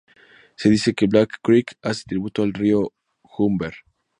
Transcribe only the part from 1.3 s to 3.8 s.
Creek hace tributo al Río Humber.